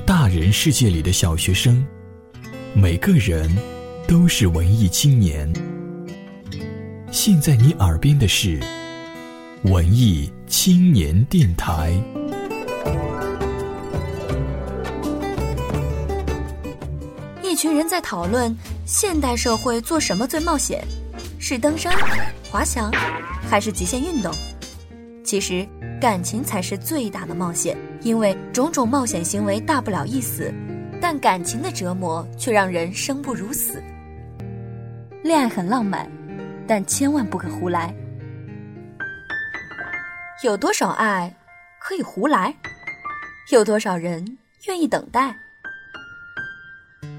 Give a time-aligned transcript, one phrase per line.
[0.00, 1.84] 大人世界里的小学生，
[2.74, 3.50] 每个人
[4.06, 5.50] 都是文艺青年。
[7.10, 8.60] 现在你耳边的是
[9.62, 11.92] 文艺青年电台。
[17.42, 18.54] 一群人在讨论
[18.84, 20.84] 现代社会做什么最冒险，
[21.38, 21.92] 是登山、
[22.50, 22.90] 滑翔，
[23.48, 24.32] 还是极限运动？
[25.24, 25.66] 其实，
[26.00, 30.54] 感情才是最大的冒险，因为种种冒险行为大不了一死，
[31.00, 33.82] 但感情的折磨却让人生不如死。
[35.24, 36.08] 恋爱很浪漫，
[36.68, 37.92] 但千万不可胡来。
[40.44, 41.34] 有多少爱
[41.80, 42.54] 可以胡来？
[43.50, 44.24] 有多少人
[44.68, 45.34] 愿意等待？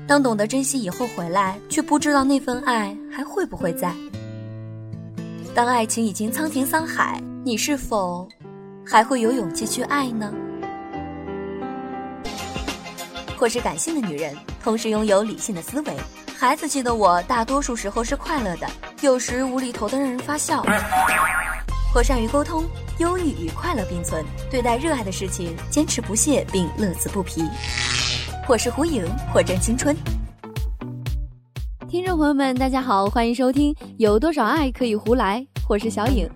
[0.08, 3.94] 当懂得珍惜以后回来，却不知道那份爱还会不会在。
[5.54, 8.28] 当爱情已经沧田桑海，你是否
[8.92, 10.34] 还会有勇气去爱呢？
[13.38, 15.94] 或是感性的女人，同时拥有理性的思维。
[16.36, 18.68] 孩子气的我，大多数时候是快乐的，
[19.02, 20.66] 有时无厘头的让人发笑。
[21.94, 22.66] 或善于沟通，
[22.98, 27.44] 忧郁与快乐并存，对待热爱的事情坚持不懈并乐此不疲。
[28.48, 29.96] 或是胡影，或正青春。
[31.88, 36.28] 听众朋友们，大家好，欢迎收听《有多少爱可以胡来》，我是小影。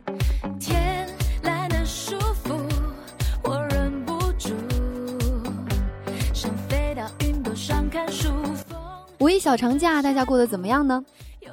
[9.43, 11.03] 小长假，大家过得怎么样呢？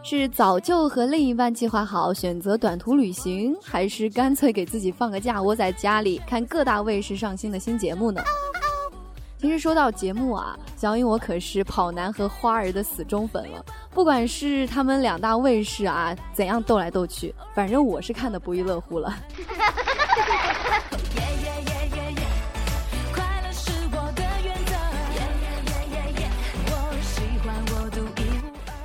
[0.05, 8.23] 是早就和另一半计划好选择短途旅行，还是干脆给自己放个假，窝在家里看各大卫视上新的新节目呢？
[9.41, 13.65] 其实说到节目啊，小颖我可是跑男和花儿的死忠粉了。
[13.91, 19.13] 不管是他们两大卫视啊怎样斗来斗去，反正我是看的不亦乐乎了。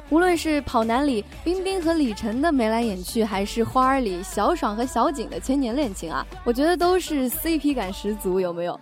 [0.10, 8.80] 无论是跑男里冰冰和李晨的眉来眼去，还是花儿里小爽和小景的千年恋情啊，我觉得都是 CP 感十足，有没有？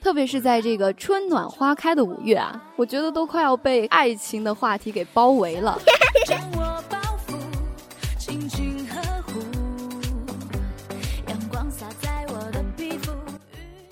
[0.00, 5.76] 特别是在这个春暖花开的五月啊，我觉得都快要被爱情的话题给包围了。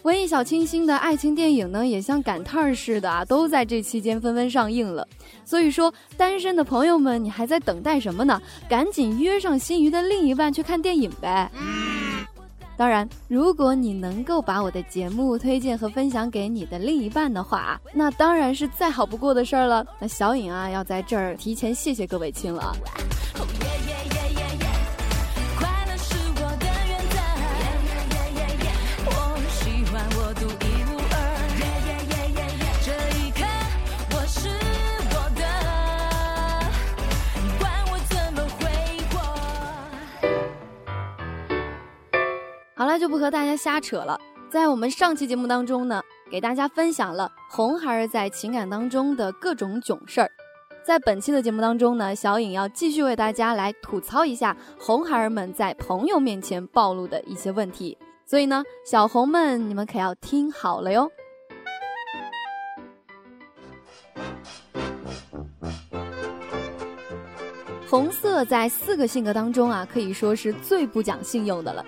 [0.04, 5.08] 文艺小清新的爱情电影呢，也像赶趟儿似的啊，都在这期间纷纷上映了。
[5.46, 8.38] 所以说，单身的朋友们，你还在等待什么呢？
[8.68, 11.50] 赶紧约上心仪的另一半去看电影呗。
[12.76, 19.86] 当然，如果你能够把我的节目推荐和分享给你的另一半的话，那当然是再好不过的事儿了。
[19.98, 22.76] 那小颖啊，要在这儿提前谢谢各位亲了。
[43.24, 44.20] 和大家瞎扯了。
[44.50, 50.30] 在我们上期节目当中呢，给大家分享了红孩儿在情感当中的各种囧事儿。
[50.84, 57.96] 在本期的节目当中呢，小颖要继续为大家来吐槽一下红孩儿们在朋友面前暴露的一些问题。
[58.26, 61.10] 所以呢，小红们，你们可要听好了哟。
[67.88, 71.82] 红色在四个性格当中啊，可以说是最不讲信用的了。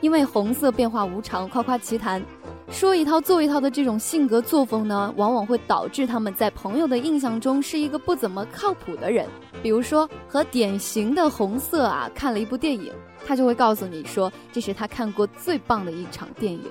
[0.00, 2.22] 因为红色变化无常，夸夸其谈，
[2.70, 9.26] 说一套做一套的这种性格作风呢，往往会导致他们在朋友的印象中是一个不怎么靠谱的人。
[9.62, 12.90] 比如说，和典型的红色啊看了一部电影，
[13.26, 16.64] 他就会告诉你说这是他看过最棒的一场电影。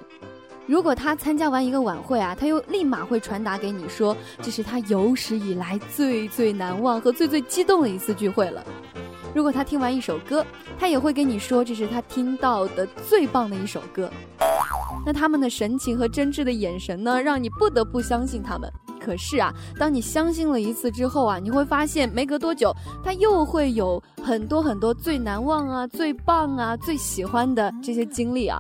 [0.66, 8.64] 如果他参加完一个晚会啊，他又立马会传达给你说这是他有史以来最最难忘和最最激动的一次聚会了。
[9.34, 10.46] 如果他听完一首歌，
[10.80, 14.10] 他也会跟你说这是他听到的最棒的一首歌。
[15.06, 18.72] 那他们的神情和真挚的眼神呢，让你不得不相信他们。
[19.00, 28.60] 可是啊，当你相信了一次之后啊，你会发现没隔多久，他又会有很多很多最难忘啊、最棒啊、最喜欢的这些经历啊。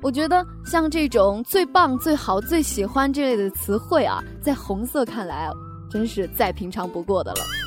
[0.00, 5.52] 我觉得像这种最棒、最好、最喜欢这类的词汇啊，在红色看来啊，
[5.90, 7.63] 真是再平常不过的了。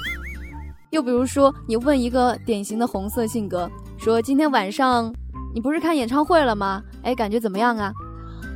[0.90, 5.14] 又比如说，你问一个典型的红色性格，说今天晚上
[5.54, 6.82] 你不是看演唱会了吗？
[7.04, 7.92] 哎，感觉怎么样啊？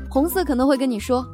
[0.09, 1.25] 红色可能会跟你说：“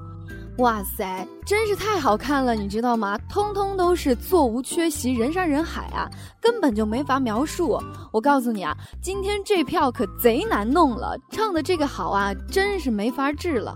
[0.60, 3.18] 哇塞，真是太好看了，你知道吗？
[3.30, 6.10] 通通都是座无缺席，人山人海啊，
[6.42, 7.80] 根本就没法描述。
[8.12, 13.76] 我告诉你啊，今天这票可贼难弄了，唱的这个好啊，真是没法治了。”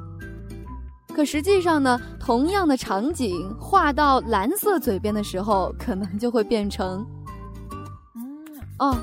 [1.12, 7.06] 可实际上呢，同样的场景画到蓝色嘴边的时候，可能就会变成，
[8.16, 8.46] 嗯
[8.80, 8.98] 哦，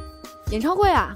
[0.51, 1.15] 演唱会啊，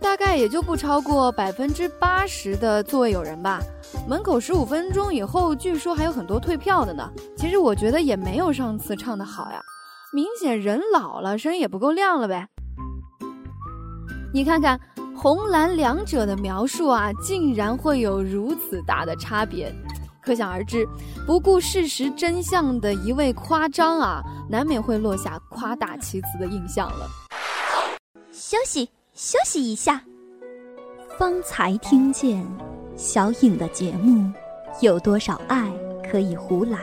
[0.00, 3.60] 大概也就不超过百分之八十的座位有人吧。
[4.08, 7.10] 门口十五分钟以后，据说还有很多退票的呢。
[7.36, 9.60] 其实我觉得也没有上次唱的好呀，
[10.12, 12.46] 明显人老了，声音也不够亮了呗。
[14.32, 14.78] 你看看
[15.16, 19.74] 红蓝两者的描述啊，竟然会有如此大的差别。
[20.24, 20.86] 可想而知，
[21.26, 27.08] 不顾事实真相的一味夸张啊，难免会落下夸大其词的印象了。
[28.32, 30.02] 休息休息一下，
[31.18, 32.44] 方才听见
[32.96, 34.32] 小颖的节目，
[34.80, 35.70] 有多少爱
[36.10, 36.78] 可以胡来？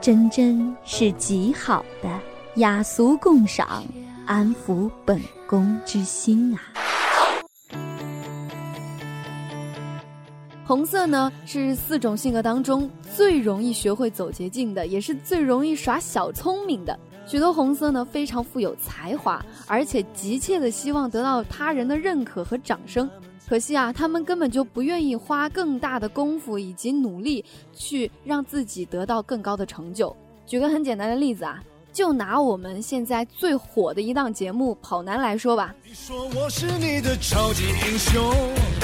[0.00, 2.10] 真真是极好的
[2.56, 3.84] 雅俗共赏，
[4.26, 6.71] 安抚本宫之心啊。
[10.72, 16.98] 红色呢是四种性格当中最容易学会走捷径的，也是最容易耍小聪明的。
[17.26, 23.06] 许多红色呢非常富有才华，而且急切的希望得到他人的认可和掌声。
[23.46, 27.44] 可惜啊，他们根本就不愿意花更大的功夫以及努力
[27.74, 30.16] 去让自己得到更高的成就。
[30.46, 35.74] 举个很简单的例子啊，就拿我们现在最火的一档节目《跑男》来说吧。
[35.84, 38.81] 你说我是你的超级英雄。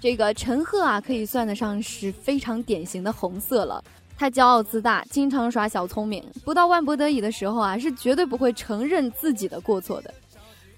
[0.00, 3.82] 这个陈赫啊，可以算得上是非常典型的红色了。
[4.16, 10.14] 他骄傲自大，经常耍小聪明，不到万不得已的时候啊，是绝对不会承认自己的过错的。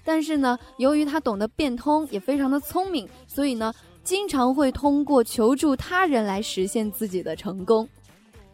[0.03, 3.71] 但是呢，由于他懂得变通，也非常的聪明，所以呢，
[4.03, 7.87] 经常会通过求助他人来实现自己的成功。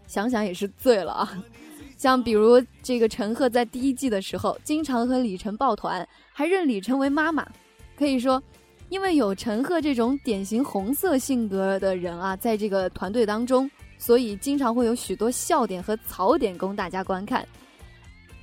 [0.08, 1.44] 想想也是醉了啊。
[1.98, 7.48] 像比如这个陈赫在第一季的时候，经常和李晨抱团，还认李晨为妈妈。
[7.97, 8.42] 可以说，
[8.89, 17.47] 因为有陈赫这种典型红色性格的人啊，在这个团队当中，所以经常会有许多笑点和槽点供大家观看。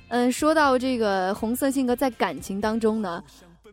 [0.09, 3.23] 嗯，说到这个红色性格在感情当中呢，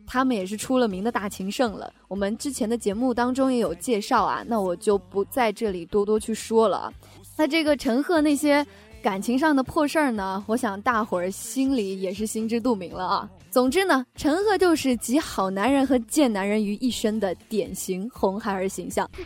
[0.05, 1.91] 他们也是出了名的大情圣了。
[2.07, 6.93] 我们之前的节目当中也有介绍啊，那我就不在这里多多去说了啊。
[7.37, 8.65] 那这个陈赫那些。
[9.01, 13.27] 感情上的破事儿呢，我想大伙儿心里也是心知肚明了啊。
[13.49, 19.09] 总之呢，陈赫就是集好男人和贱男人于一身的典型红孩儿形象。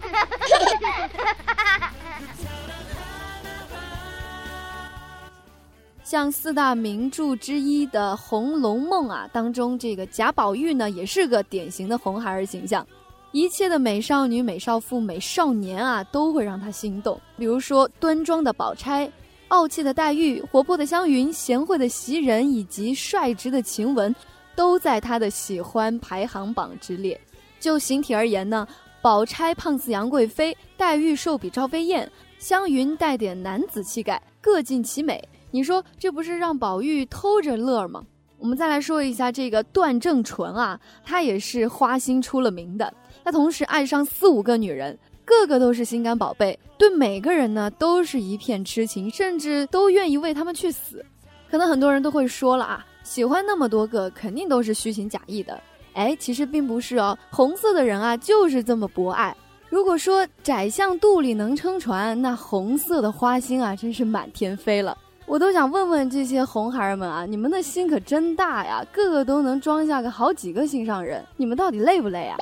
[6.05, 12.87] 像四大名著之一的《红楼梦》啊，当中这个贾宝玉呢，也是个典型的红孩儿形象。
[13.33, 17.19] 一切的美少女、美少妇、美少年啊，都会让他心动。
[17.37, 19.11] 比如说端庄的宝钗。
[19.49, 24.13] 傲气的黛玉、活泼的湘云、贤惠的袭人以及率直的晴雯，
[24.55, 27.19] 都在他的喜欢排行榜之列。
[27.59, 28.67] 就形体而言呢，
[29.01, 35.23] 宝钗胖似杨贵妃，黛玉瘦比赵飞燕，湘云带点男子气概，各尽其美。
[35.51, 38.03] 你说这不是让宝玉偷着乐吗？
[38.37, 42.93] 我们再来说一下这个段正淳啊，他也是花心出了名的，
[43.23, 44.97] 他同时爱上四五个女人。
[45.25, 51.03] 个个都是心肝宝贝，对每个人呢都是一片痴情，甚至都愿意为他们去死。
[51.49, 55.59] 可能很多人都会说了啊，喜欢那么多个，肯定都是虚情假意的。
[55.93, 59.35] 哎，其实并不是哦，红色的人啊就是这么博爱。
[59.69, 64.97] 如果说窄巷肚里能撑船，那红色的花心啊真是满天飞了。
[65.25, 72.37] 我都想问问这些红孩儿们啊，你们的心可真大呀，个个都能装下个好几个心上人，你们到底累不累啊？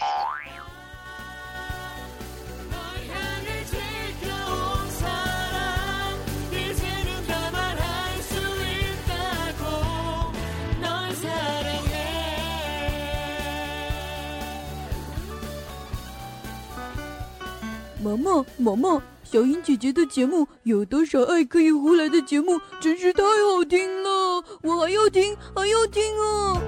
[18.15, 26.61] 毛毛毛毛，小英姐姐的节目有多少爱可以胡来的节目，真是太好听了，我还要听还要听啊！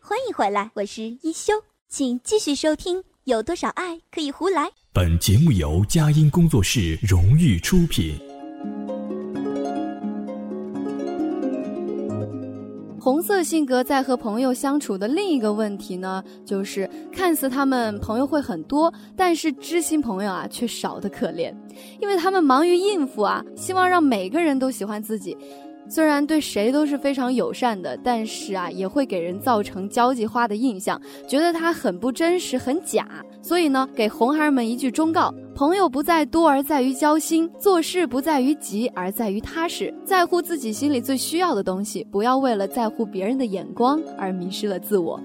[0.00, 1.52] 欢迎回来，我是一休，
[1.88, 3.02] 请继续收听。
[3.24, 4.70] 有多少爱可以胡来？
[4.92, 8.31] 本节目由佳音工作室荣誉出品。
[13.02, 21.52] 红色性格在和朋友相处的另一个问题呢，就是看似他们朋友会很多，但是知心朋友啊却少得可怜，
[22.00, 25.36] 因为他们忙于应付啊，希望让每个人都喜欢自己。
[25.88, 33.06] 虽然对谁都是非常友善的，但是啊，也会给人造成交际花的印象，觉得他很不真实、很假。
[33.42, 39.92] 所以呢，给红孩儿们一句忠告：朋友不在多，而在于交心；做事不在于急，而在于踏实。
[40.04, 45.20] 在乎自己心里最需要的东西，不要为了在乎别人的眼光而迷失了自我。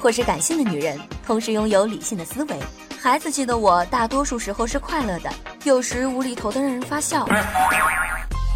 [0.00, 2.56] 或是感性的女人，同时拥有理性的思维。
[3.02, 5.30] 孩子气的我，大多数时候是快乐的，
[5.64, 7.26] 有时无厘头的让人发笑。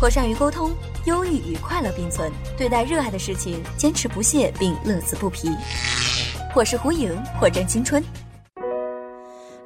[0.00, 0.70] 或善于沟通，
[1.06, 5.50] 忧郁与快乐并存，对待热爱的事情坚持不懈并乐此不疲。
[6.54, 8.00] 或是忽悠，或争青春。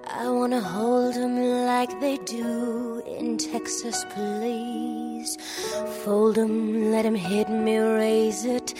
[0.02, 5.36] I wanna hold them like they do in Texas, please.
[6.06, 8.72] Fold them, let them hit me, raise it,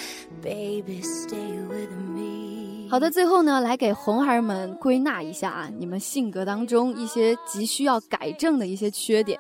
[0.43, 2.50] baby, stay with me.
[2.91, 9.39] 好的，最后呢，来给红孩儿们归纳一下啊，你们性格当中一些急需要改正的一些缺点。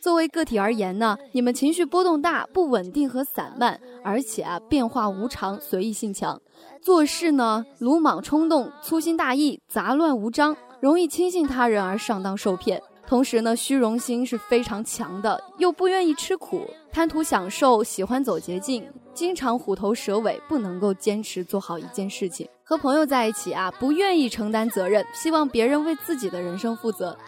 [0.00, 6.42] 作为个体而言呢，你们情绪波动大、不稳定和散漫，而且啊变化无常、随意性强，
[6.82, 10.56] 做事呢鲁莽冲动、粗心大意、杂乱无章。
[10.80, 18.84] 容易轻信他人而上当受骗，同时呢，虚荣心是非常强的，又不愿意吃苦，贪图享受，喜欢走捷径，
[19.18, 22.48] 经常虎头蛇尾，不能够坚持做好一件事情。
[22.62, 27.18] 和朋友在一起啊，不愿意承担责任，希望别人为自己的人生负责。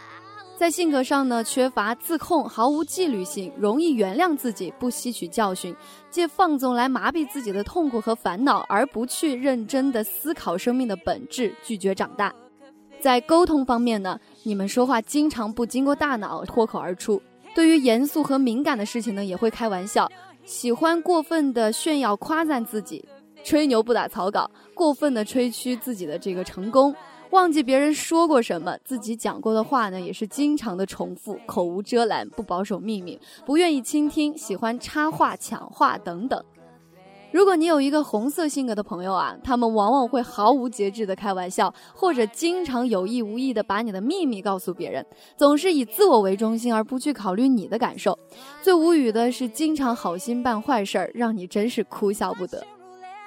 [0.56, 5.75] 在性格上呢，缺乏自控，毫无纪律性，容易原谅自己，不吸取教训，
[6.12, 12.32] 借放纵来麻痹自己的痛苦和烦恼，而不去认真的思考生命的本质，拒绝长大。
[13.00, 17.20] 在沟通方面呢，你们说话经常不经过大脑脱口而出。
[17.52, 20.09] 对于严肃和敏感的事情呢，也会开玩笑，
[20.50, 23.09] 喜欢过分的炫耀夸赞自己，
[23.45, 26.92] 吹牛不打草稿，过分的吹嘘自己的这个成功，
[27.30, 33.16] 忘记别人说过什么，自己讲过的话呢，也是经常的重复，口无遮拦，不保守秘密，
[33.47, 36.45] 不愿意倾听，喜欢插话抢话等等。
[37.32, 45.04] 如果你有一个红色性格的朋友啊，他们往往会毫无节制的开玩笑，或者经常有意无意的把你的秘密告诉别人，
[45.37, 48.18] 总是以自我为中心而不去考虑你的感受。
[48.60, 52.66] 最无语的是，经常好心办坏事儿，让你真是哭笑不得。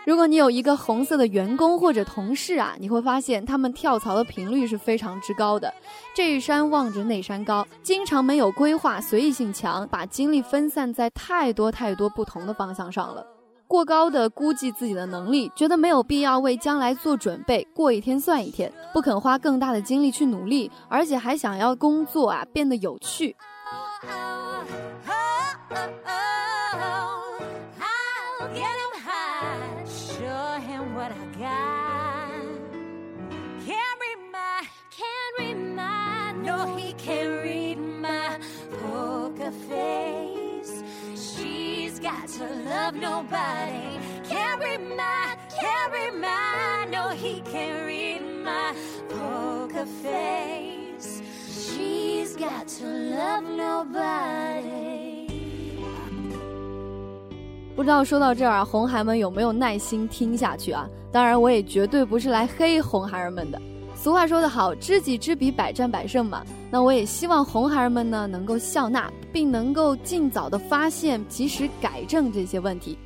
[0.06, 5.74] 如果你有一个红色的员工或者同事啊，你会发现他们跳槽的频率是非常之高的。
[6.14, 13.26] 这山望着那山高，经常没有规划，随意性强，把精力分散在太多太多不同的方向上了。
[13.68, 23.36] 过高的估计自己的能力，觉得没有必要为将来做准备，过一天算一天，不肯花更大的精力去努力，而且还想要工作啊变得有趣。
[42.84, 43.98] Love nobody.
[44.28, 48.74] Can't read my, can't read my, no, he can't read my
[49.10, 51.22] poker face.
[51.50, 55.30] She's got to love nobody.
[57.76, 60.88] 不知道说到这儿啊，红孩们有没有耐心听下去啊？
[61.12, 63.62] 当然，我也绝对不是来黑红孩儿们的。
[64.04, 66.44] 俗话说得好，知己知彼，百战百胜嘛。
[66.70, 72.98] 那我也希望红孩儿们呢能够笑纳，并能够尽早的发现，及时改正这些问题。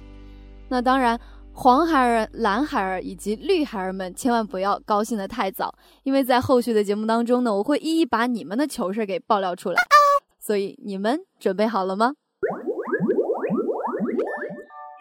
[0.68, 1.16] 那当然，
[1.54, 9.76] 黄孩儿、蓝孩儿以及绿孩儿们千万不要高兴的太早，因为在后续的节目当中呢，我会一一把你们的糗事给爆料出来。
[10.40, 12.14] 所以你们准备好了吗？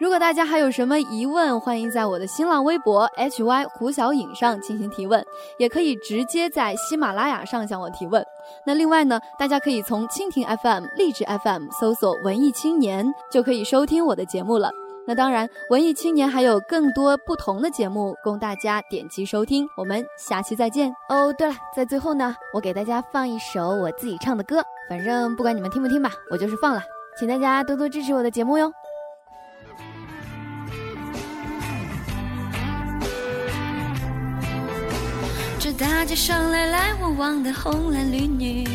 [0.07, 5.21] 如果大家还有什么疑问，欢迎在我的新浪微博 hy 胡小颖上进行提问，
[5.57, 8.25] 也可以直接在喜马拉雅上向我提问。
[8.65, 14.71] 那另外呢，大家可以从蜻蜓 FM、励志 FM 搜索“文艺青年”，就可以收听我的节目了。
[15.05, 19.67] 那当然，文艺青年还有更多不同的节目供大家点击收听。
[19.75, 21.33] 我们下期再见哦。
[21.37, 26.81] 对了，在最后呢，我给大家放一首我自己唱的歌，反正不管你们听不听吧，我就是放了，
[27.19, 28.71] 请大家多多支持我的节目哟。
[35.77, 38.67] 大街上来来往往的红男绿女，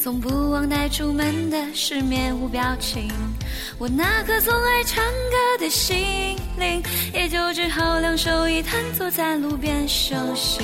[0.00, 3.10] 从不忘带出门的是面无表情。
[3.78, 6.80] 我那颗总爱唱歌的心灵，
[7.12, 10.62] 也就只好两手一摊坐在路边休息。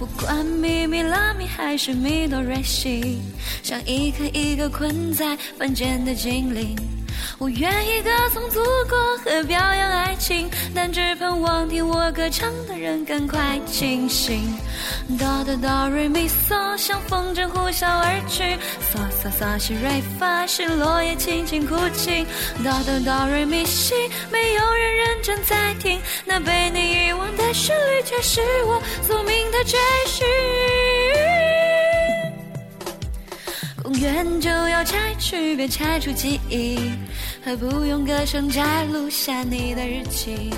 [0.00, 3.22] 不管咪咪拉咪还是咪哆瑞西，
[3.62, 6.76] 像一个一个困在凡间的精灵。
[7.38, 9.90] 我愿意歌颂祖国和表扬
[10.74, 14.56] 但只盼望听我歌唱的人赶快清醒。
[15.18, 18.42] 哆哆哆瑞咪嗦，像风筝呼啸而去。
[18.80, 22.24] 嗦嗦嗦西瑞发，是落叶轻轻哭泣。
[22.62, 23.94] 哆哆哆瑞咪西，
[24.30, 31.33] 没有人认真在听，那被你遗忘的旋律，却是我宿命的追寻。
[33.94, 36.90] 公园就要拆去，别拆出记忆，
[37.44, 40.52] 何不用歌声摘录下你的日记。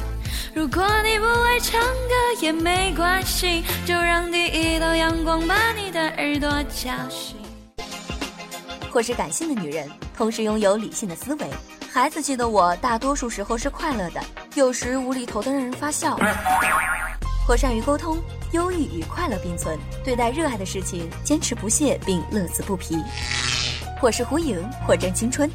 [0.54, 7.36] 如果你不会唱歌也没关系，就让第一道阳光把你的耳朵叫醒。
[8.90, 11.46] 或是感性的女人，同时拥有理性的思维。
[11.92, 14.20] 孩子气的我，大多数时候是快乐的，
[14.54, 16.18] 有时无厘头的让人发笑。
[17.46, 18.16] 或善于沟通，
[18.52, 22.96] 忧郁与快乐并存，对待热爱的事情坚持不懈并乐此不疲。
[24.00, 25.50] 或是胡颖，或真青春。